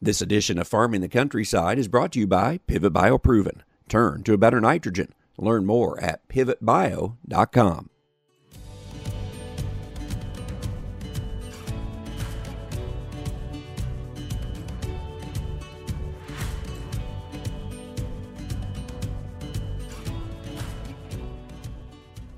[0.00, 3.62] This edition of Farming the Countryside is brought to you by Pivot BioProven.
[3.88, 5.12] Turn to a better nitrogen.
[5.36, 7.90] Learn more at pivotbio.com.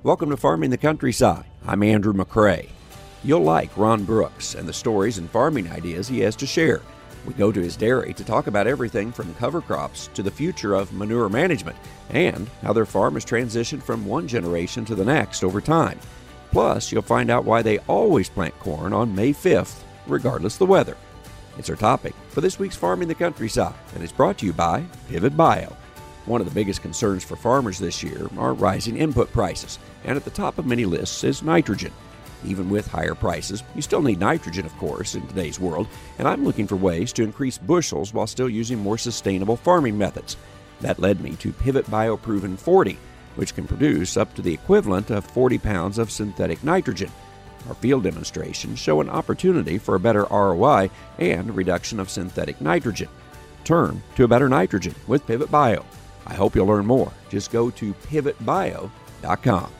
[0.01, 1.45] Welcome to Farming the Countryside.
[1.67, 2.69] I'm Andrew McCrea.
[3.23, 6.81] You'll like Ron Brooks and the stories and farming ideas he has to share.
[7.25, 10.73] We go to his dairy to talk about everything from cover crops to the future
[10.73, 11.77] of manure management
[12.09, 15.99] and how their farm has transitioned from one generation to the next over time.
[16.51, 20.65] Plus, you'll find out why they always plant corn on May 5th, regardless of the
[20.65, 20.97] weather.
[21.57, 24.83] It's our topic for this week's Farming the Countryside, and it's brought to you by
[25.07, 25.75] Pivot Bio.
[26.25, 30.23] One of the biggest concerns for farmers this year are rising input prices, and at
[30.23, 31.91] the top of many lists is nitrogen.
[32.45, 35.87] Even with higher prices, you still need nitrogen, of course, in today's world,
[36.17, 40.37] and I'm looking for ways to increase bushels while still using more sustainable farming methods.
[40.81, 42.97] That led me to Pivot BioProven 40,
[43.35, 47.11] which can produce up to the equivalent of 40 pounds of synthetic nitrogen.
[47.67, 50.89] Our field demonstrations show an opportunity for a better ROI
[51.19, 53.09] and reduction of synthetic nitrogen.
[53.63, 55.85] Turn to a better nitrogen with Pivot Bio.
[56.25, 57.11] I hope you'll learn more.
[57.29, 59.71] Just go to pivotbio.com.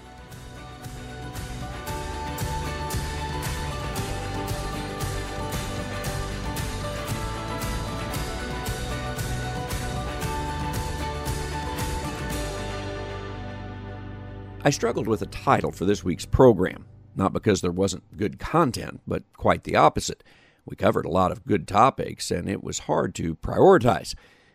[14.64, 19.02] I struggled with a title for this week's program, not because there wasn't good content,
[19.08, 20.24] but quite the opposite.
[20.66, 24.14] We covered a lot of good topics, and it was hard to prioritize.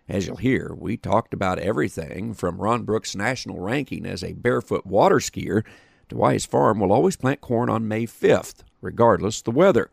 [0.08, 4.86] As you'll hear, we talked about everything from Ron Brooks' national ranking as a barefoot
[4.86, 5.64] water skier
[6.08, 9.90] to why his farm will always plant corn on May 5th, regardless the weather.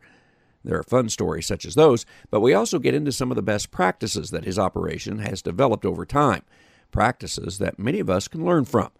[0.62, 3.42] There are fun stories such as those, but we also get into some of the
[3.42, 6.44] best practices that his operation has developed over time,
[6.92, 8.92] practices that many of us can learn from.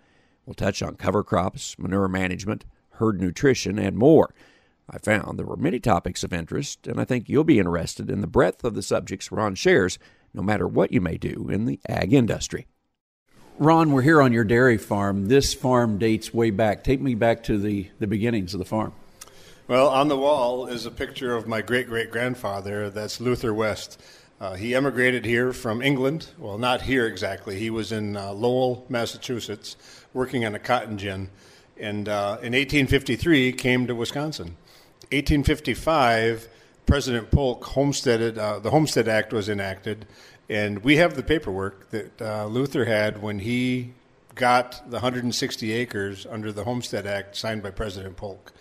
[0.47, 4.35] We'll touch on cover crops, manure management, herd nutrition, and more.
[4.89, 8.21] I found there were many topics of interest, and I think you'll be interested in
[8.21, 9.99] the breadth of the subjects Ron shares,
[10.35, 12.67] no matter what you may do in the ag industry.
[13.59, 15.29] Ron, we're here on your dairy farm.
[15.29, 16.85] This farm dates way back.
[16.85, 18.93] Take me back to the, the beginnings of the farm.
[19.69, 22.91] Well, on the wall is a picture of my great great grandfather.
[22.91, 23.99] That's Luther West.
[24.39, 26.29] Uh, he emigrated here from England.
[26.37, 27.59] Well, not here exactly.
[27.59, 29.77] He was in uh, Lowell, Massachusetts,
[30.15, 31.29] working on a cotton gin,
[31.77, 34.57] and uh, in 1853 came to Wisconsin.
[35.11, 36.49] 1855,
[36.87, 38.39] President Polk homesteaded.
[38.39, 40.07] Uh, the Homestead Act was enacted,
[40.49, 43.93] and we have the paperwork that uh, Luther had when he
[44.35, 48.53] got the 160 acres under the Homestead Act signed by President Polk.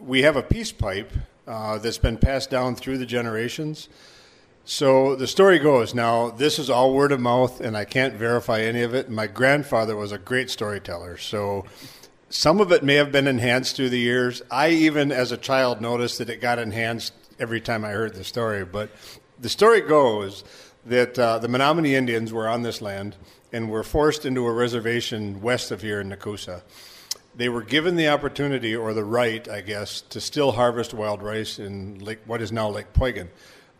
[0.00, 1.12] We have a peace pipe
[1.46, 3.88] uh, that's been passed down through the generations
[4.70, 8.60] so the story goes now, this is all word of mouth, and I can't verify
[8.60, 9.08] any of it.
[9.08, 11.16] My grandfather was a great storyteller.
[11.16, 11.64] So
[12.28, 14.42] some of it may have been enhanced through the years.
[14.50, 18.24] I, even as a child, noticed that it got enhanced every time I heard the
[18.24, 18.62] story.
[18.66, 18.90] But
[19.40, 20.44] the story goes
[20.84, 23.16] that uh, the Menominee Indians were on this land
[23.50, 26.60] and were forced into a reservation west of here in Nekoosa.
[27.34, 31.58] They were given the opportunity, or the right, I guess, to still harvest wild rice
[31.58, 33.28] in Lake, what is now Lake Poygan.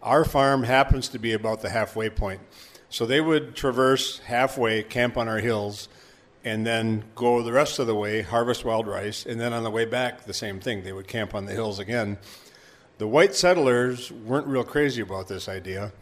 [0.03, 2.41] Our farm happens to be about the halfway point.
[2.89, 5.89] So they would traverse halfway, camp on our hills,
[6.45, 9.71] and then go the rest of the way, harvest wild rice, and then on the
[9.71, 10.85] way back, the same thing.
[10.85, 12.17] They would camp on the hills again.
[12.99, 15.93] The white settlers weren't real crazy about this idea,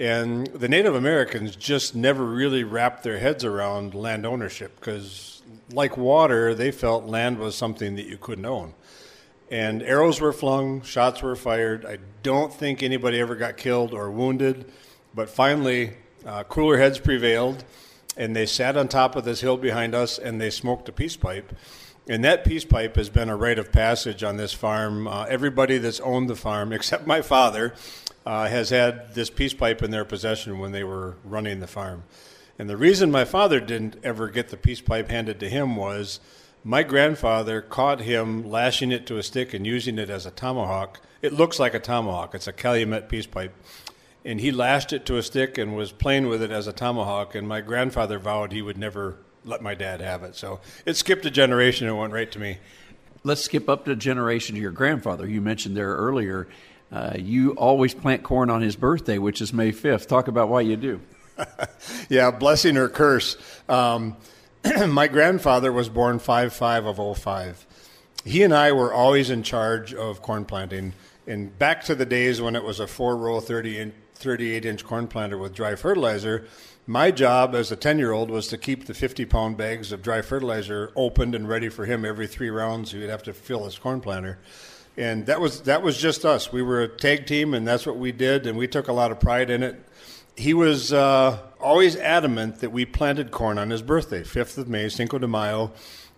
[0.00, 5.96] and the Native Americans just never really wrapped their heads around land ownership because, like
[5.96, 8.74] water, they felt land was something that you couldn't own
[9.54, 11.86] and arrows were flung, shots were fired.
[11.86, 14.64] I don't think anybody ever got killed or wounded,
[15.14, 15.92] but finally,
[16.26, 17.64] uh, cooler heads prevailed,
[18.16, 21.16] and they sat on top of this hill behind us and they smoked a peace
[21.16, 21.54] pipe.
[22.08, 25.06] And that peace pipe has been a rite of passage on this farm.
[25.06, 27.74] Uh, everybody that's owned the farm, except my father,
[28.26, 32.02] uh, has had this peace pipe in their possession when they were running the farm.
[32.58, 36.18] And the reason my father didn't ever get the peace pipe handed to him was
[36.64, 41.00] my grandfather caught him lashing it to a stick and using it as a tomahawk.
[41.20, 42.34] It looks like a tomahawk.
[42.34, 43.54] It's a Calumet peace pipe.
[44.24, 47.34] And he lashed it to a stick and was playing with it as a tomahawk.
[47.34, 50.34] And my grandfather vowed he would never let my dad have it.
[50.36, 52.58] So it skipped a generation and went right to me.
[53.24, 55.28] Let's skip up to a generation to your grandfather.
[55.28, 56.48] You mentioned there earlier.
[56.90, 60.06] Uh, you always plant corn on his birthday, which is May 5th.
[60.06, 61.00] Talk about why you do.
[62.08, 63.36] yeah, blessing or curse.
[63.68, 64.16] Um,
[64.88, 67.66] my grandfather was born 5 5 of 05.
[68.24, 70.94] He and I were always in charge of corn planting.
[71.26, 74.84] And back to the days when it was a four row, 30, in, 38 inch
[74.84, 76.46] corn planter with dry fertilizer.
[76.86, 80.02] My job as a 10 year old was to keep the 50 pound bags of
[80.02, 82.92] dry fertilizer opened and ready for him every three rounds.
[82.92, 84.38] He'd have to fill his corn planter.
[84.96, 86.52] And that was, that was just us.
[86.52, 89.10] We were a tag team, and that's what we did, and we took a lot
[89.10, 89.82] of pride in it.
[90.36, 94.88] He was uh, always adamant that we planted corn on his birthday, 5th of May,
[94.88, 95.72] Cinco de Mayo.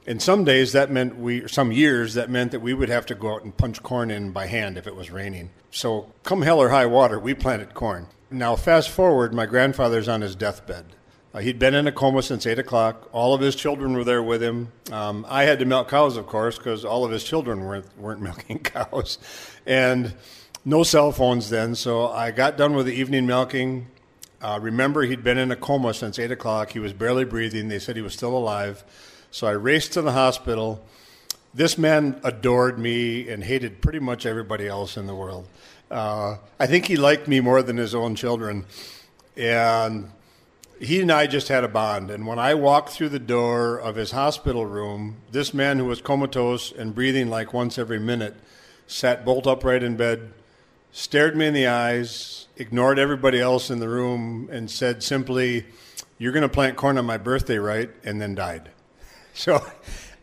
[0.07, 3.15] And some days that meant we, some years that meant that we would have to
[3.15, 5.51] go out and punch corn in by hand if it was raining.
[5.71, 8.09] So, come hell or high water, we planted corn.
[8.31, 10.87] Now, fast forward, my grandfather's on his deathbed.
[11.33, 13.09] Uh, he'd been in a coma since 8 o'clock.
[13.13, 14.73] All of his children were there with him.
[14.91, 18.21] Um, I had to milk cows, of course, because all of his children weren't, weren't
[18.23, 19.19] milking cows.
[19.67, 20.15] And
[20.65, 23.89] no cell phones then, so I got done with the evening milking.
[24.41, 26.71] Uh, remember, he'd been in a coma since 8 o'clock.
[26.71, 27.69] He was barely breathing.
[27.69, 28.85] They said he was still alive.
[29.31, 30.85] So I raced to the hospital.
[31.55, 35.49] This man adored me and hated pretty much everybody else in the world.
[35.91, 38.67] Uh, I think he liked me more than his own children.
[39.37, 40.11] And
[40.79, 42.11] he and I just had a bond.
[42.11, 46.01] And when I walked through the door of his hospital room, this man who was
[46.01, 48.35] comatose and breathing like once every minute
[48.87, 50.33] sat bolt upright in bed,
[50.97, 55.67] stared me in the eyes, ignored everybody else in the room, and said simply,
[56.17, 57.91] You're going to plant corn on my birthday, right?
[58.03, 58.71] And then died.
[59.39, 59.63] So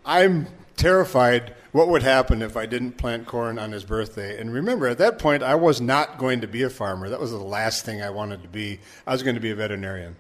[0.04, 4.42] I'm terrified what would happen if I didn't plant corn on his birthday.
[4.42, 7.08] And remember, at that point, I was not going to be a farmer.
[7.10, 8.80] That was the last thing I wanted to be.
[9.06, 10.16] I was going to be a veterinarian.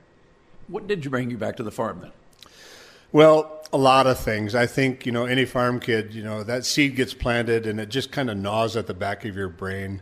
[0.67, 2.11] What did you bring you back to the farm then?
[3.11, 4.53] Well, a lot of things.
[4.53, 7.89] I think, you know, any farm kid, you know, that seed gets planted and it
[7.89, 10.01] just kind of gnaws at the back of your brain.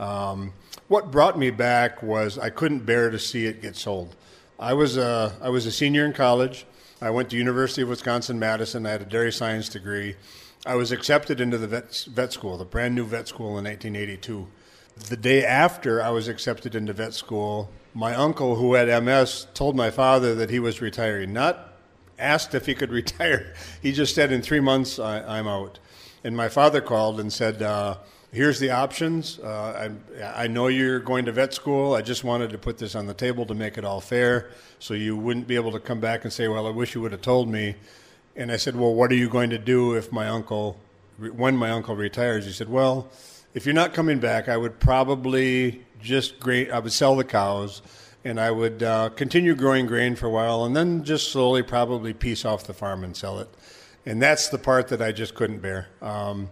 [0.00, 0.54] Um,
[0.88, 4.16] what brought me back was I couldn't bear to see it get sold.
[4.58, 6.66] I was a, I was a senior in college.
[7.00, 8.86] I went to University of Wisconsin Madison.
[8.86, 10.16] I had a dairy science degree.
[10.66, 14.46] I was accepted into the vet, vet school, the brand new vet school in 1982.
[15.08, 19.76] The day after I was accepted into vet school, my uncle, who had MS, told
[19.76, 21.32] my father that he was retiring.
[21.32, 21.74] Not
[22.18, 23.54] asked if he could retire.
[23.80, 25.78] He just said, in three months, I, am out.
[26.22, 27.96] And my father called and said, uh,
[28.32, 29.38] here's the options.
[29.38, 29.90] Uh,
[30.22, 31.94] I, I know you're going to vet school.
[31.94, 34.94] I just wanted to put this on the table to make it all fair so
[34.94, 37.22] you wouldn't be able to come back and say, well, I wish you would have
[37.22, 37.74] told me.
[38.36, 40.78] And I said, well, what are you going to do if my uncle,
[41.18, 42.46] when my uncle retires?
[42.46, 43.08] He said, well,
[43.54, 47.82] if you're not coming back, I would probably just grain, I would sell the cows
[48.24, 52.12] and I would uh, continue growing grain for a while and then just slowly probably
[52.12, 53.48] piece off the farm and sell it.
[54.06, 55.88] And that's the part that I just couldn't bear.
[56.00, 56.48] Um,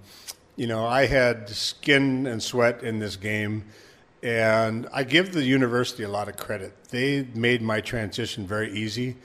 [0.56, 3.65] you know, I had skin and sweat in this game,
[4.23, 6.73] and I give the university a lot of credit.
[6.91, 9.17] They made my transition very easy.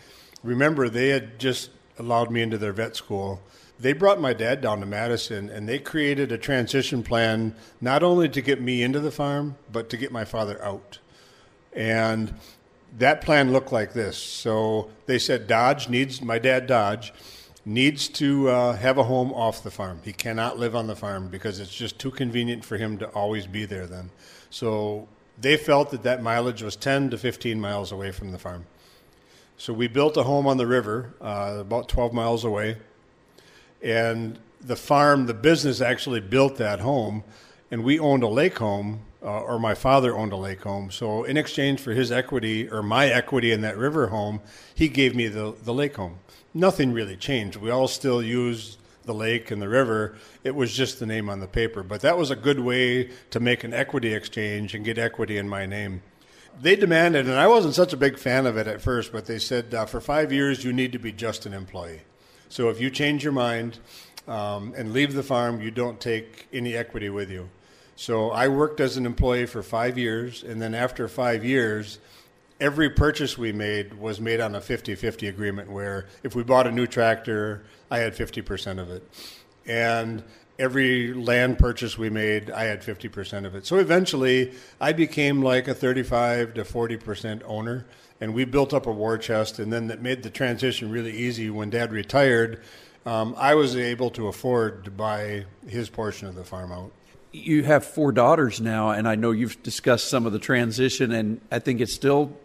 [0.44, 3.42] Remember, they had just allowed me into their vet school.
[3.80, 8.30] They brought my dad down to Madison, and they created a transition plan not only
[8.30, 11.00] to get me into the farm, but to get my father out.
[11.74, 12.34] And
[12.98, 14.18] that plan looked like this.
[14.18, 17.12] So they said Dodge needs my dad Dodge
[17.66, 20.02] needs to uh, have a home off the farm.
[20.04, 23.48] He cannot live on the farm because it's just too convenient for him to always
[23.48, 24.10] be there then.
[24.50, 25.08] So
[25.40, 28.66] they felt that that mileage was 10 to 15 miles away from the farm.
[29.58, 32.78] So we built a home on the river, uh, about 12 miles away.
[33.82, 37.24] And the farm, the business actually built that home,
[37.72, 40.92] and we owned a lake home, uh, or my father owned a lake home.
[40.92, 44.42] So in exchange for his equity or my equity in that river home,
[44.76, 46.20] he gave me the, the lake home
[46.54, 47.58] nothing really changed.
[47.58, 50.16] We all still use the lake and the river.
[50.44, 51.84] It was just the name on the paper.
[51.84, 55.50] But that was a good way to make an equity exchange and get equity in
[55.50, 56.02] my name.
[56.62, 59.40] They demanded, and I wasn't such a big fan of it at first, but they
[59.40, 62.02] said uh, for five years you need to be just an employee.
[62.50, 63.80] So if you change your mind
[64.28, 67.50] um, and leave the farm, you don't take any equity with you.
[67.96, 72.00] So I worked as an employee for five years, and then after five years,
[72.60, 76.72] every purchase we made was made on a 50-50 agreement where if we bought a
[76.72, 79.08] new tractor, I had 50% of it.
[79.66, 80.24] And
[80.60, 83.66] every land purchase we made, I had 50% of it.
[83.66, 87.86] So eventually, I became like a 35 to 40% owner,
[88.22, 91.50] and we built up a war chest, and then that made the transition really easy.
[91.50, 92.62] When Dad retired,
[93.06, 96.92] um, I was able to afford to buy his portion of the farm out.
[97.32, 101.42] You have four daughters now, and I know you've discussed some of the transition, and
[101.52, 102.38] I think it's still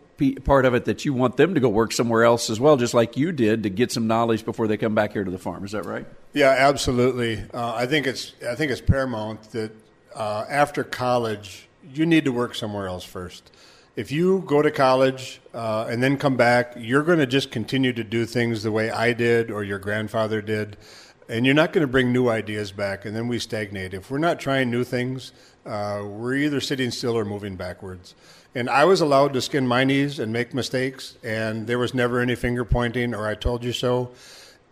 [0.45, 2.95] part of it that you want them to go work somewhere else as well, just
[2.95, 5.65] like you did, to get some knowledge before they come back here to the farm.
[5.65, 6.07] Is that right?
[6.33, 7.45] Yeah, absolutely.
[7.55, 9.73] Uh, I think it's I think it's paramount that
[10.15, 13.51] uh, after college you need to work somewhere else first.
[13.97, 17.93] If you go to college uh, and then come back, you're going to just continue
[17.93, 20.77] to do things the way I did or your grandfather did,
[21.29, 23.95] and you're not going to bring new ideas back, and then we stagnate.
[23.95, 25.33] If we're not trying new things,
[25.67, 28.15] uh, we're either sitting still or moving backwards.
[28.55, 32.19] And I was allowed to skin my knees and make mistakes, and there was never
[32.21, 34.11] any finger pointing or I told you so.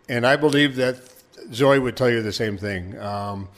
[0.09, 0.99] And I believe that
[1.53, 2.97] Zoe would tell you the same thing.
[2.97, 3.49] Um,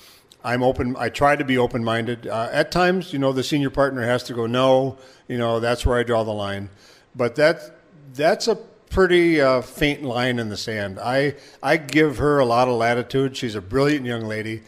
[0.44, 0.96] I'm open.
[0.98, 2.28] I try to be open minded.
[2.28, 4.98] Uh, at times, you know, the senior partner has to go, no,
[5.28, 6.70] you know, that's where I draw the line.
[7.16, 7.76] But that
[8.14, 8.56] that's a
[8.90, 11.00] pretty uh, faint line in the sand.
[11.00, 13.36] I I give her a lot of latitude.
[13.36, 14.64] She's a brilliant young lady.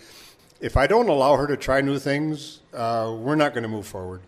[0.60, 3.88] If I don't allow her to try new things, uh, we're not going to move
[3.88, 4.22] forward.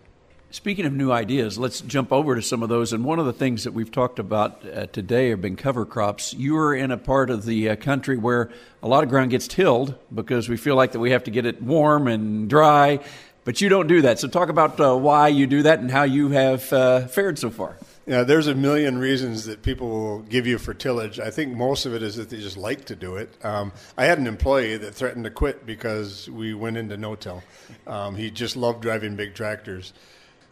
[0.54, 2.94] Speaking of new ideas, let's jump over to some of those.
[2.94, 6.32] And one of the things that we've talked about uh, today have been cover crops.
[6.32, 8.52] You are in a part of the uh, country where
[8.84, 11.48] a lot of ground gets tilled because we feel like that we have to get
[11.48, 13.00] it warm and dry,
[13.46, 14.20] but you don't do that.
[14.20, 17.50] So talk about uh, why you do that and how you have uh, fared so
[17.50, 17.76] far.
[18.06, 21.20] Yeah, there's a million reasons that people will give you for tillage.
[21.20, 23.34] I think most of it is that they just like to do it.
[23.44, 27.42] Um, I had an employee that threatened to quit because we went into no-till.
[27.88, 29.94] Um, he just loved driving big tractors.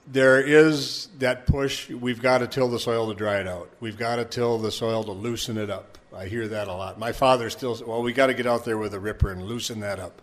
[0.08, 1.90] There is that push.
[1.90, 3.70] We've got to till the soil to dry it out.
[3.80, 5.98] We've got to till the soil to loosen it up.
[6.14, 7.00] I hear that a lot.
[7.00, 9.80] My father still, well, we got to get out there with a ripper and loosen
[9.82, 10.22] that up.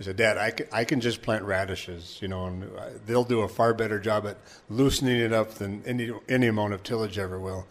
[0.00, 2.70] I said, Dad, I can, I can just plant radishes, you know, and
[3.06, 6.82] they'll do a far better job at loosening it up than any, any amount of
[6.82, 7.66] tillage ever will.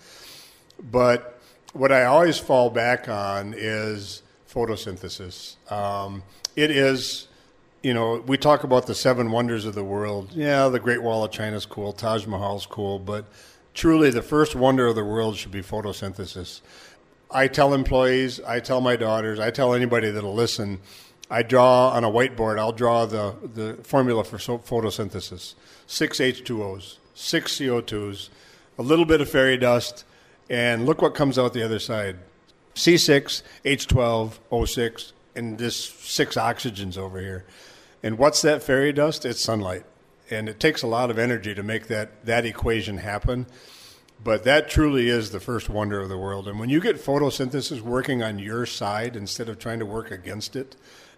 [0.92, 1.40] But
[1.74, 5.56] what I always fall back on is photosynthesis.
[5.72, 6.24] Um,
[6.56, 7.28] it is,
[7.84, 10.32] you know, we talk about the seven wonders of the world.
[10.34, 13.26] Yeah, the Great Wall of China is cool, Taj Mahal's cool, but
[13.74, 16.62] truly the first wonder of the world should be photosynthesis.
[17.30, 20.80] I tell employees, I tell my daughters, I tell anybody that'll listen
[21.30, 25.56] I draw on a whiteboard, I'll draw the, the formula for photosynthesis
[25.86, 28.30] six H2Os, six CO2s,
[28.78, 30.06] a little bit of fairy dust,
[30.50, 32.18] and look what comes out the other side
[32.76, 37.46] C6, H12, O6, and this six oxygens over here.
[38.04, 39.25] And what's that fairy dust?
[39.25, 39.86] It's sunlight.
[40.30, 43.48] And it takes a lot of energy to make that, that equation happen.
[44.24, 46.48] But that truly is the first wonder of the world.
[46.48, 50.56] And when you get photosynthesis working on your side instead of trying to work against
[50.56, 50.75] it,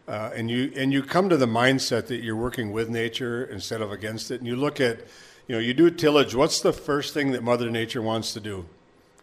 [0.08, 3.80] uh, and you and you come to the mindset that you're working with nature instead
[3.80, 4.40] of against it.
[4.40, 5.02] And you look at,
[5.48, 6.34] you know, you do tillage.
[6.34, 8.66] What's the first thing that Mother Nature wants to do?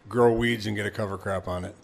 [0.07, 1.75] Grow weeds and get a cover crop on it.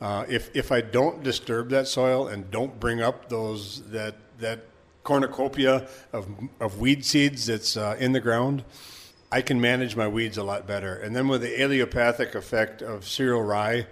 [0.00, 4.64] Uh, if if I don't disturb that soil and don't bring up those that that
[5.04, 8.64] cornucopia of of weed seeds that's uh, in the ground,
[9.30, 10.94] I can manage my weeds a lot better.
[10.94, 13.86] And then with the allelopathic effect of cereal rye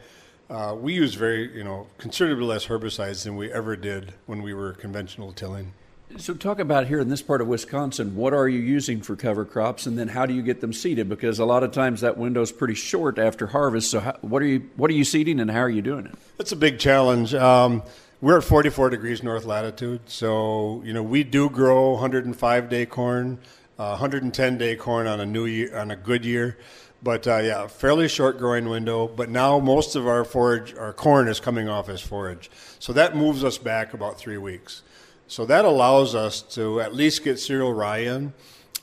[0.52, 4.52] uh, we use very, you know, considerably less herbicides than we ever did when we
[4.52, 5.73] were conventional tilling.
[6.19, 9.47] So, talk about here in this part of Wisconsin, what are you using for cover
[9.47, 11.09] crops, and then how do you get them seeded?
[11.09, 13.90] Because a lot of times that window is pretty short after harvest.
[13.90, 16.14] So, how, what are you what are you seeding, and how are you doing it?
[16.37, 17.33] That's a big challenge.
[17.33, 17.83] Um,
[18.22, 23.38] we're at 44 degrees north latitude, so you know we do grow 105 day corn,
[23.80, 26.56] uh, 110 day corn on a new year on a good year.
[27.02, 29.08] But uh, yeah, fairly short growing window.
[29.08, 32.48] But now most of our forage, our corn is coming off as forage.
[32.78, 34.82] So that moves us back about three weeks.
[35.26, 38.34] So that allows us to at least get cereal rye in.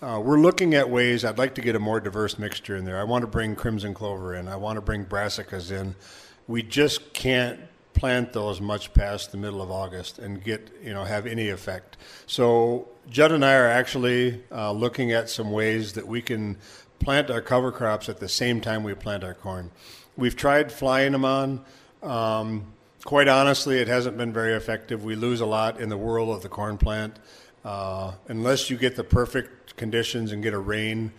[0.01, 1.24] Uh, we're looking at ways.
[1.24, 3.00] I'd like to get a more diverse mixture in there.
[3.00, 4.50] I want to bring crimson clover in.
[4.50, 5.96] I want to bring brassicas in.
[6.46, 7.60] We just can't
[8.00, 11.98] plant those much past the middle of August and get you know have any effect.
[12.27, 16.58] So Judd and I are actually uh, looking at some ways that we can
[17.00, 19.72] plant our cover crops at the same time we plant our corn.
[20.15, 21.65] We've tried flying them on.
[22.01, 25.03] Um, quite honestly, it hasn't been very effective.
[25.03, 27.20] We lose a lot in the whirl of the corn plant.
[27.65, 31.12] Uh, unless you get the perfect conditions and get a rain,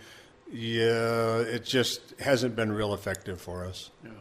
[0.51, 3.91] yeah, it just hasn't been real effective for us.
[4.03, 4.11] Yeah.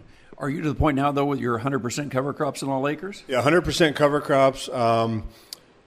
[0.40, 3.22] Are you to the point now, though, with your 100% cover crops in all acres?
[3.28, 4.70] Yeah, 100% cover crops.
[4.70, 5.24] Um,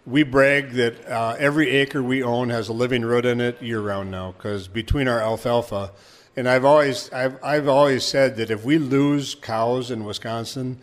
[0.06, 3.82] we brag that uh, every acre we own has a living root in it year
[3.82, 5.92] round now because between our alfalfa
[6.36, 10.78] and I've always I've, I've always said that if we lose cows in Wisconsin,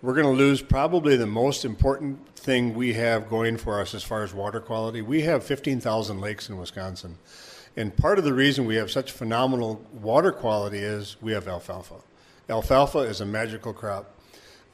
[0.00, 4.02] we're going to lose probably the most important thing we have going for us as
[4.02, 5.02] far as water quality.
[5.02, 7.18] We have 15,000 lakes in Wisconsin.
[7.76, 11.96] And part of the reason we have such phenomenal water quality is we have alfalfa.
[12.50, 14.14] Alfalfa is a magical crop.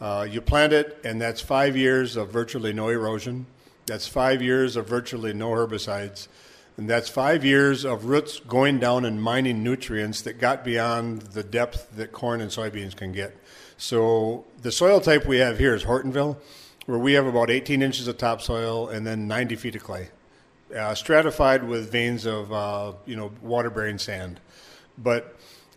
[0.00, 3.46] Uh, you plant it, and that's five years of virtually no erosion.
[3.86, 6.28] That's five years of virtually no herbicides.
[6.76, 11.42] And that's five years of roots going down and mining nutrients that got beyond the
[11.42, 13.34] depth that corn and soybeans can get.
[13.78, 16.36] So the soil type we have here is Hortonville,
[16.86, 20.10] where we have about 18 inches of topsoil and then 90 feet of clay,
[20.76, 24.40] uh, stratified with veins of uh, you know water-bearing sand.
[24.98, 25.35] But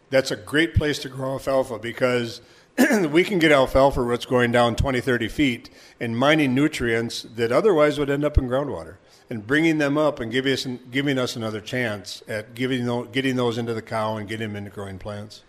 [0.10, 2.42] that's a great place to grow alfalfa because
[3.12, 8.00] we can get alfalfa roots going down 20, 30 feet and mining nutrients that otherwise
[8.00, 8.96] would end up in groundwater.
[9.30, 13.58] and bringing them up and giving us, giving us another chance at giving getting those
[13.58, 15.44] into the cow and getting them into growing plants.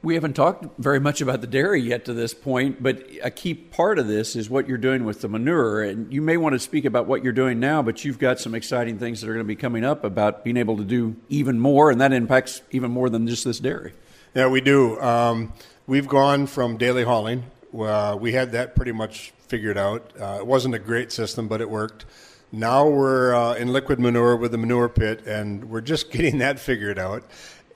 [0.00, 3.54] We haven't talked very much about the dairy yet to this point, but a key
[3.54, 5.82] part of this is what you're doing with the manure.
[5.82, 8.54] And you may want to speak about what you're doing now, but you've got some
[8.54, 11.58] exciting things that are going to be coming up about being able to do even
[11.58, 13.92] more, and that impacts even more than just this dairy.
[14.36, 15.00] Yeah, we do.
[15.00, 15.52] Um,
[15.88, 17.44] we've gone from daily hauling.
[17.76, 20.12] Uh, we had that pretty much figured out.
[20.20, 22.04] Uh, it wasn't a great system, but it worked.
[22.52, 26.60] Now we're uh, in liquid manure with the manure pit, and we're just getting that
[26.60, 27.24] figured out.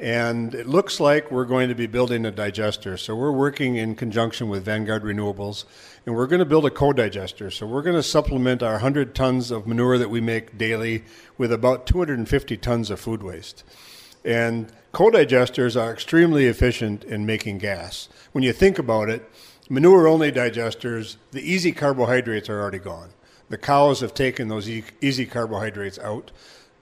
[0.02, 2.96] And it looks like we're going to be building a digester.
[2.96, 5.64] So we're working in conjunction with Vanguard Renewables,
[6.04, 7.52] and we're going to build a co-digester.
[7.52, 11.04] So we're going to supplement our 100 tons of manure that we make daily
[11.38, 13.62] with about 250 tons of food waste.
[14.24, 18.08] And co-digesters are extremely efficient in making gas.
[18.32, 19.30] When you think about it,
[19.70, 23.10] manure-only digesters, the easy carbohydrates are already gone.
[23.50, 26.32] The cows have taken those easy carbohydrates out.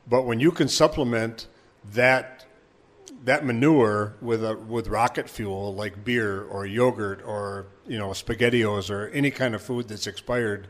[0.09, 1.49] But when you can supplement
[1.93, 2.47] that
[3.25, 8.91] that manure with a with rocket fuel like beer or yogurt or you know spaghettios
[8.91, 10.69] or any kind of food that's expired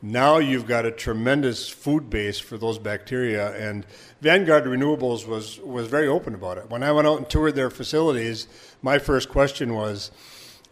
[0.00, 3.52] now you've got a tremendous food base for those bacteria.
[3.54, 3.84] And
[4.20, 6.70] Vanguard Renewables was was very open about it.
[6.70, 8.46] When I went out and toured their facilities
[8.80, 10.10] my first question was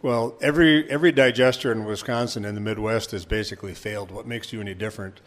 [0.01, 4.11] well every every digester in Wisconsin and the Midwest has basically failed.
[4.11, 5.19] What makes you any different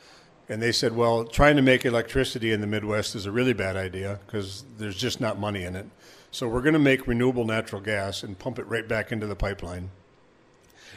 [0.51, 3.77] and they said, well, trying to make electricity in the Midwest is a really bad
[3.77, 5.87] idea because there's just not money in it.
[6.33, 9.37] So we're going to make renewable natural gas and pump it right back into the
[9.37, 9.91] pipeline.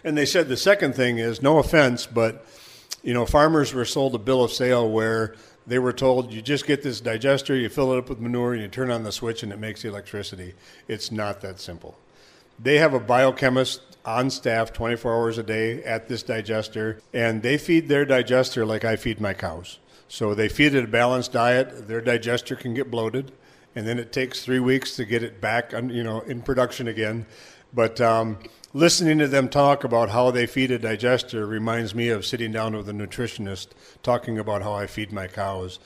[0.04, 2.48] And they said the second thing is no offense, but
[3.04, 5.36] you know, farmers were sold a bill of sale where
[5.68, 8.62] they were told you just get this digester, you fill it up with manure, and
[8.64, 10.56] you turn on the switch and it makes the electricity.
[10.88, 11.96] It's not that simple.
[12.64, 17.58] They have a biochemist on staff 24 hours a day at this digester, and they
[17.58, 19.80] feed their digester like I feed my cows.
[20.08, 21.90] So they feed it a balanced diet.
[21.90, 23.34] Their digester can get bloated,
[23.76, 27.26] and then it takes three weeks to get it back, you know, in production again.
[27.74, 28.38] But um,
[28.74, 32.78] listening to them talk about how they feed a digester reminds me of sitting down
[32.78, 33.70] with a nutritionist
[34.04, 35.80] talking about how I feed my cows.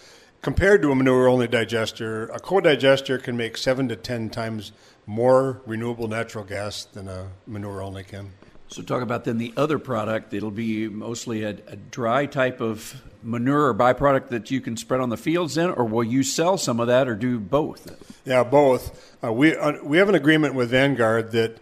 [0.43, 4.71] Compared to a manure-only digester, a co-digester can make seven to ten times
[5.08, 8.32] more renewable natural gas than a manure only can.
[8.70, 10.34] So, talk about then the other product.
[10.34, 15.00] It'll be mostly a, a, dry type of manure or byproduct that you can spread
[15.00, 18.20] on the fields then, or will you sell some of that or do both?
[18.26, 19.15] Yeah, both.
[19.24, 21.60] Uh, we, uh, we have an agreement with Vanguard that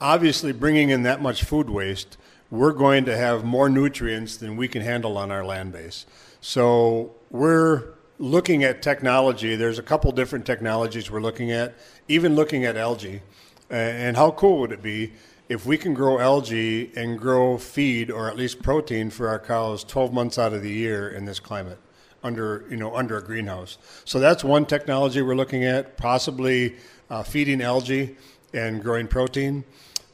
[0.00, 2.16] obviously bringing in that much food waste,
[2.50, 6.06] we're going to have more nutrients than we can handle on our land base.
[6.40, 7.84] So, we're
[8.18, 11.74] looking at technology, there's a couple different technologies we're looking at,
[12.08, 13.22] even looking at algae.
[13.70, 15.12] And how cool would it be
[15.48, 19.84] if we can grow algae and grow feed or at least protein for our cows
[19.84, 21.78] 12 months out of the year in this climate
[22.24, 23.78] under you know under a greenhouse.
[24.04, 26.76] So that's one technology we're looking at, possibly
[27.10, 28.16] uh, feeding algae
[28.52, 29.64] and growing protein.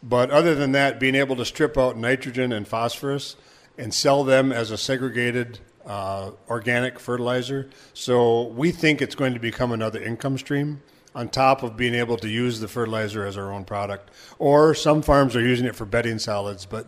[0.03, 3.37] But other than that, being able to strip out nitrogen and phosphorus
[3.79, 7.71] and sell them as a segregated uh, organic fertilizer.
[7.93, 10.83] So we think it's going to become another income stream
[11.15, 14.11] on top of being able to use the fertilizer as our own product.
[14.39, 16.87] Or some farms are using it for bedding solids, but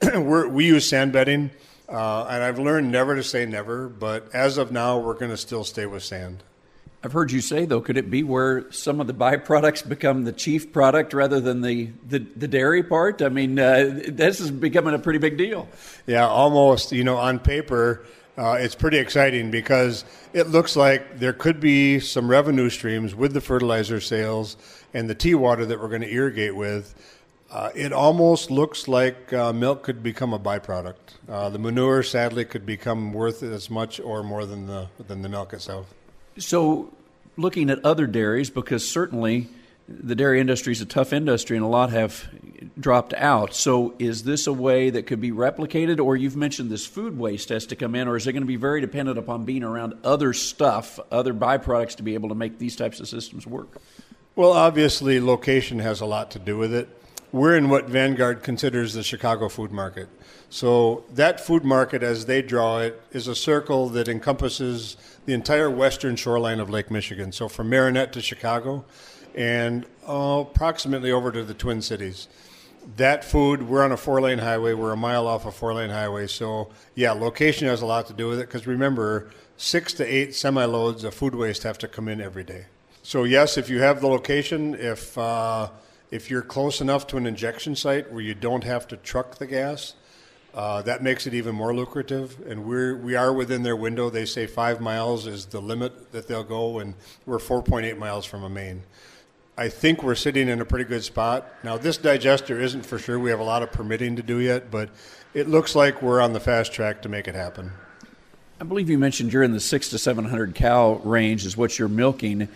[0.14, 1.50] we use sand bedding.
[1.88, 5.36] Uh, and I've learned never to say never, but as of now, we're going to
[5.36, 6.42] still stay with sand.
[7.02, 10.32] I've heard you say, though, could it be where some of the byproducts become the
[10.32, 13.20] chief product rather than the, the, the dairy part?
[13.20, 15.68] I mean, uh, this is becoming a pretty big deal.
[16.06, 16.92] Yeah, almost.
[16.92, 22.00] You know, on paper, uh, it's pretty exciting because it looks like there could be
[22.00, 24.56] some revenue streams with the fertilizer sales
[24.92, 26.94] and the tea water that we're going to irrigate with.
[27.50, 30.96] Uh, it almost looks like uh, milk could become a byproduct.
[31.28, 35.28] Uh, the manure, sadly, could become worth as much or more than the than the
[35.28, 35.94] milk itself.
[36.36, 36.92] So,
[37.36, 39.48] looking at other dairies, because certainly
[39.88, 42.28] the dairy industry is a tough industry and a lot have
[42.78, 43.54] dropped out.
[43.54, 47.50] So, is this a way that could be replicated, or you've mentioned this food waste
[47.50, 49.94] has to come in, or is it going to be very dependent upon being around
[50.04, 53.80] other stuff, other byproducts to be able to make these types of systems work?
[54.36, 56.88] Well, obviously, location has a lot to do with it.
[57.30, 60.08] We're in what Vanguard considers the Chicago food market.
[60.50, 65.70] So, that food market, as they draw it, is a circle that encompasses the entire
[65.70, 67.32] western shoreline of Lake Michigan.
[67.32, 68.84] So, from Marinette to Chicago
[69.34, 72.28] and uh, approximately over to the Twin Cities.
[72.96, 74.74] That food, we're on a four lane highway.
[74.74, 76.26] We're a mile off a four lane highway.
[76.26, 80.34] So, yeah, location has a lot to do with it because remember, six to eight
[80.34, 82.66] semi loads of food waste have to come in every day.
[83.02, 85.68] So, yes, if you have the location, if, uh,
[86.10, 89.46] if you're close enough to an injection site where you don't have to truck the
[89.46, 89.94] gas,
[90.54, 92.36] uh, that makes it even more lucrative.
[92.46, 94.08] And we're we are within their window.
[94.08, 96.94] They say five miles is the limit that they'll go, and
[97.26, 98.82] we're 4.8 miles from a main.
[99.56, 101.46] I think we're sitting in a pretty good spot.
[101.62, 103.20] Now, this digester isn't for sure.
[103.20, 104.90] We have a lot of permitting to do yet, but
[105.32, 107.70] it looks like we're on the fast track to make it happen.
[108.60, 111.88] I believe you mentioned you're in the six to 700 cow range, is what you're
[111.88, 112.48] milking.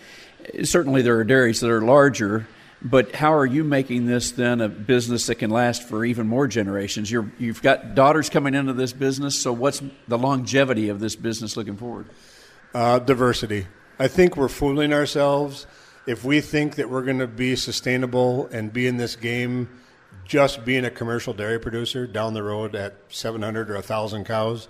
[0.65, 2.49] Certainly, there are dairies that are larger,
[2.83, 6.49] but how are you making this then a business that can last for even more
[6.49, 7.13] generations?
[7.13, 11.57] you have got daughters coming into this business, so what's the longevity of this business
[11.57, 12.07] looking forward?
[12.75, 13.69] Uh, diversity.
[14.01, 15.67] I think we're fooling ourselves
[16.09, 19.69] if we think that we're going to be sustainable and be in this game
[20.25, 24.69] just being a commercial dairy producer down the road at 700 or 1,000 cows.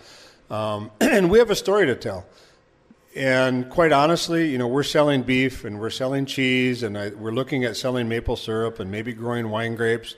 [0.51, 2.27] Um, and we have a story to tell.
[3.15, 7.31] And quite honestly, you know, we're selling beef and we're selling cheese and I, we're
[7.31, 10.17] looking at selling maple syrup and maybe growing wine grapes.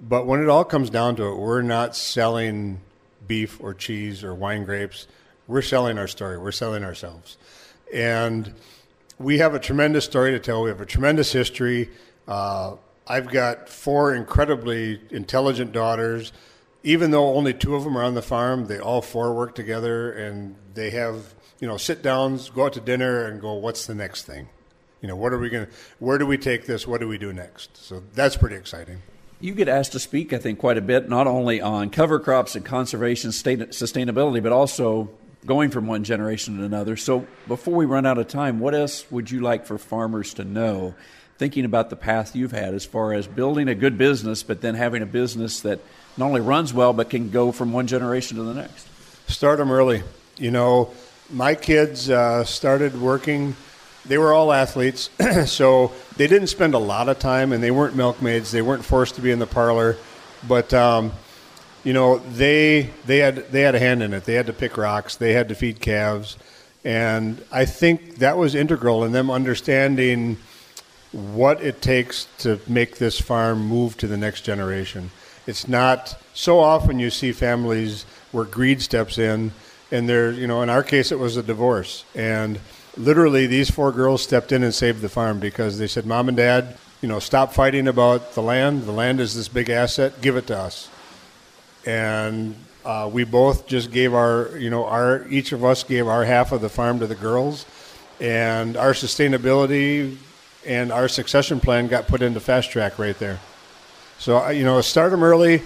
[0.00, 2.80] But when it all comes down to it, we're not selling
[3.26, 5.08] beef or cheese or wine grapes.
[5.48, 6.38] We're selling our story.
[6.38, 7.38] We're selling ourselves.
[7.92, 8.54] And
[9.18, 10.62] we have a tremendous story to tell.
[10.62, 11.90] We have a tremendous history.
[12.26, 16.32] Uh, I've got four incredibly intelligent daughters.
[16.82, 20.12] Even though only two of them are on the farm, they all four work together
[20.12, 23.94] and they have, you know, sit downs, go out to dinner and go, what's the
[23.94, 24.48] next thing?
[25.00, 26.86] You know, what are we going to, where do we take this?
[26.86, 27.76] What do we do next?
[27.76, 29.02] So that's pretty exciting.
[29.40, 32.54] You get asked to speak, I think, quite a bit, not only on cover crops
[32.54, 35.10] and conservation sustainability, but also
[35.46, 36.96] going from one generation to another.
[36.96, 40.44] So before we run out of time, what else would you like for farmers to
[40.44, 40.94] know,
[41.38, 44.74] thinking about the path you've had as far as building a good business, but then
[44.74, 45.80] having a business that
[46.16, 48.88] not only runs well, but can go from one generation to the next?
[49.28, 50.02] Start them early.
[50.36, 50.92] You know,
[51.30, 53.56] my kids uh, started working.
[54.06, 55.10] They were all athletes,
[55.46, 58.50] so they didn't spend a lot of time, and they weren't milkmaids.
[58.50, 59.96] They weren't forced to be in the parlor,
[60.46, 61.12] but um,
[61.84, 64.24] you know, they they had they had a hand in it.
[64.24, 65.16] They had to pick rocks.
[65.16, 66.36] They had to feed calves,
[66.82, 70.38] and I think that was integral in them understanding
[71.12, 75.10] what it takes to make this farm move to the next generation.
[75.46, 79.52] It's not so often you see families where greed steps in,
[79.92, 82.58] and there, you know, in our case it was a divorce, and
[82.96, 86.36] literally these four girls stepped in and saved the farm because they said, "Mom and
[86.36, 88.84] Dad, you know, stop fighting about the land.
[88.84, 90.22] The land is this big asset.
[90.22, 90.88] Give it to us."
[91.86, 96.24] And uh, we both just gave our, you know, our each of us gave our
[96.24, 97.66] half of the farm to the girls,
[98.20, 100.16] and our sustainability
[100.66, 103.40] and our succession plan got put into fast track right there.
[104.18, 105.62] So you know, start them early,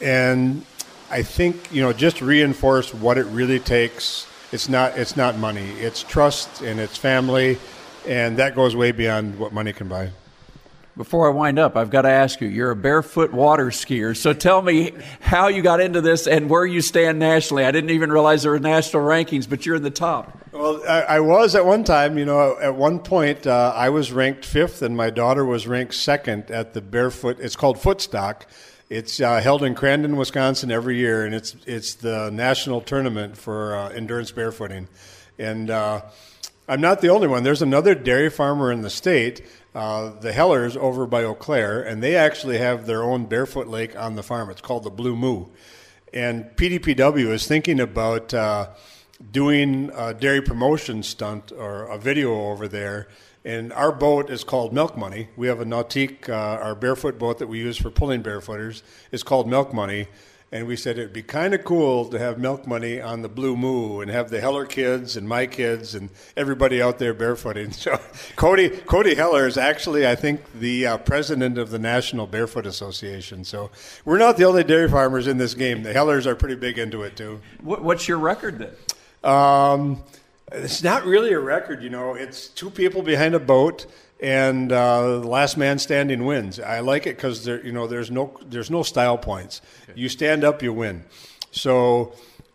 [0.00, 0.64] and
[1.10, 4.26] I think you know just reinforce what it really takes.
[4.52, 5.70] It's not it's not money.
[5.72, 7.58] It's trust and it's family,
[8.06, 10.10] and that goes way beyond what money can buy.
[10.96, 14.16] Before I wind up, I've got to ask you you're a barefoot water skier.
[14.16, 17.66] So tell me how you got into this and where you stand nationally.
[17.66, 20.38] I didn't even realize there were national rankings, but you're in the top.
[20.52, 22.16] Well, I, I was at one time.
[22.16, 25.92] You know, at one point, uh, I was ranked fifth, and my daughter was ranked
[25.92, 27.40] second at the barefoot.
[27.40, 28.46] It's called Footstock.
[28.88, 33.76] It's uh, held in Crandon, Wisconsin every year, and it's it's the national tournament for
[33.76, 34.86] uh, endurance barefooting.
[35.38, 36.02] And uh,
[36.68, 37.44] I'm not the only one.
[37.44, 42.02] There's another dairy farmer in the state uh, the Hellers over by Eau Claire, and
[42.02, 44.48] they actually have their own barefoot lake on the farm.
[44.48, 45.48] It's called the Blue Moo.
[46.14, 48.70] And PDPW is thinking about uh,
[49.30, 53.08] doing a dairy promotion stunt or a video over there.
[53.44, 55.28] And our boat is called Milk Money.
[55.36, 59.22] We have a Nautique, uh, our barefoot boat that we use for pulling barefooters, is
[59.22, 60.08] called Milk Money
[60.56, 63.56] and we said it'd be kind of cool to have milk money on the Blue
[63.56, 67.74] Moo and have the Heller kids and my kids and everybody out there barefooting.
[67.86, 68.00] So
[68.36, 73.44] Cody Cody Heller is actually, I think, the uh, president of the National Barefoot Association.
[73.44, 73.70] So
[74.04, 75.82] we're not the only dairy farmers in this game.
[75.82, 77.40] The Hellers are pretty big into it too.
[77.62, 79.30] What's your record then?
[79.30, 80.02] Um,
[80.50, 82.14] it's not really a record, you know.
[82.14, 83.86] It's two people behind a boat
[84.20, 86.58] and uh, the last man standing wins.
[86.58, 89.60] I like it because there, you know, there's no there's no style points.
[89.84, 90.00] Okay.
[90.00, 91.04] You stand up, you win.
[91.50, 92.14] So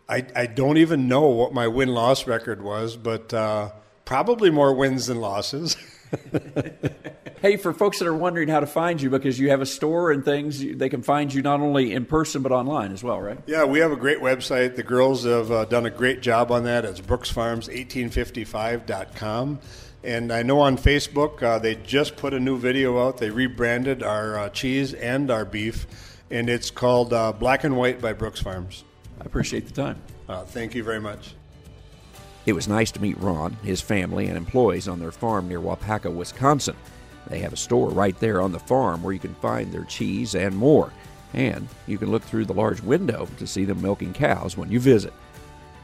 [0.09, 3.71] I I don't even know what my win loss record was, but uh,
[4.05, 5.77] probably more wins than losses.
[7.41, 10.11] hey, for folks that are wondering how to find you, because you have a store
[10.11, 13.39] and things, they can find you not only in person but online as well, right?
[13.47, 14.75] Yeah, we have a great website.
[14.75, 16.85] The girls have uh, done a great job on that.
[16.85, 19.59] It's brooksfarms1855.com.
[20.03, 23.17] And I know on Facebook uh, they just put a new video out.
[23.17, 25.85] They rebranded our uh, cheese and our beef,
[26.31, 28.83] and it's called uh, Black and White by Brooks Farms.
[29.19, 30.01] I appreciate the time.
[30.27, 31.35] Uh, thank you very much.
[32.47, 36.11] It was nice to meet Ron, his family, and employees on their farm near Waupaca,
[36.11, 36.75] Wisconsin.
[37.27, 40.33] They have a store right there on the farm where you can find their cheese
[40.33, 40.91] and more.
[41.33, 44.79] and you can look through the large window to see them milking cows when you
[44.79, 45.13] visit.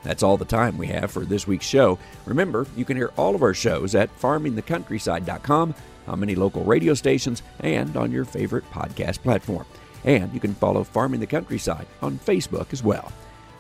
[0.04, 2.00] That's all the time we have for this week's show.
[2.26, 5.76] Remember, you can hear all of our shows at farmingthecountryside.com,
[6.08, 9.66] on many local radio stations, and on your favorite podcast platform.
[10.06, 13.12] And you can follow Farming the Countryside on Facebook as well.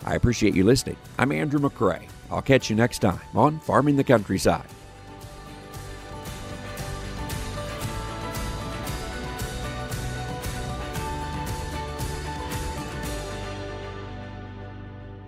[0.05, 0.95] I appreciate you listening.
[1.19, 2.07] I'm Andrew McCrea.
[2.31, 4.67] I'll catch you next time on Farming the Countryside.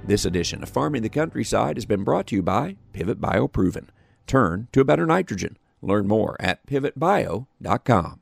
[0.10, 3.91] This edition of Farming the Countryside has been brought to you by Pivot Bio Proven.
[4.26, 5.56] Turn to a better nitrogen.
[5.84, 8.19] Learn more at pivotbio.com.